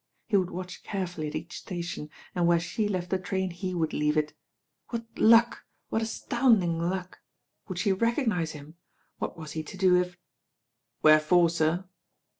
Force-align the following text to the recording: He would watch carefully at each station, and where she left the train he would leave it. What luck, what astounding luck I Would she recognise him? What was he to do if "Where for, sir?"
He 0.25 0.35
would 0.35 0.49
watch 0.49 0.81
carefully 0.81 1.27
at 1.27 1.35
each 1.35 1.55
station, 1.59 2.09
and 2.33 2.47
where 2.47 2.59
she 2.59 2.87
left 2.87 3.11
the 3.11 3.19
train 3.19 3.51
he 3.51 3.75
would 3.75 3.93
leave 3.93 4.17
it. 4.17 4.33
What 4.89 5.05
luck, 5.15 5.63
what 5.89 6.01
astounding 6.01 6.79
luck 6.79 7.19
I 7.21 7.25
Would 7.67 7.77
she 7.77 7.93
recognise 7.93 8.53
him? 8.53 8.77
What 9.19 9.37
was 9.37 9.51
he 9.51 9.61
to 9.61 9.77
do 9.77 9.95
if 9.97 10.17
"Where 11.01 11.19
for, 11.19 11.51
sir?" 11.51 11.85